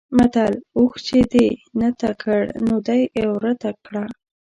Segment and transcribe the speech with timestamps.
[0.17, 1.47] متل: اوښ چې دې
[1.79, 4.05] نته کړ؛ نو دی عورته کړ.